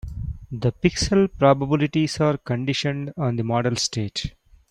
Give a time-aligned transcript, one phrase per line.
[0.51, 4.33] The pixel probabilities are conditioned on the model state.